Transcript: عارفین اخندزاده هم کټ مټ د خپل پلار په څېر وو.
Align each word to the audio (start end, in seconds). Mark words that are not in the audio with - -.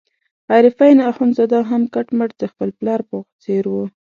عارفین 0.53 0.97
اخندزاده 1.11 1.59
هم 1.69 1.81
کټ 1.93 2.07
مټ 2.17 2.31
د 2.41 2.43
خپل 2.51 2.69
پلار 2.79 3.01
په 3.09 3.15
څېر 3.43 3.63
وو. 3.73 3.83